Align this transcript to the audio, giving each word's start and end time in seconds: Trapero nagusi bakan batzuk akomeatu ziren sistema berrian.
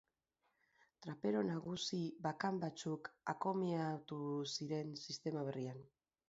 Trapero 1.01 1.43
nagusi 1.49 1.99
bakan 2.23 2.57
batzuk 2.63 3.11
akomeatu 3.35 4.19
ziren 4.57 4.91
sistema 5.05 5.47
berrian. 5.51 5.87